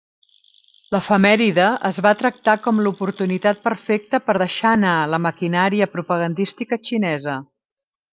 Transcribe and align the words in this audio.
L'efemèride 0.93 1.65
es 1.89 1.99
va 2.05 2.13
tractar 2.21 2.55
com 2.63 2.81
l'oportunitat 2.87 3.61
perfecta 3.67 4.21
per 4.29 4.35
deixar 4.43 4.71
anar 4.79 4.95
la 5.15 5.21
maquinària 5.27 5.89
propagandística 5.97 6.81
xinesa. 6.91 7.37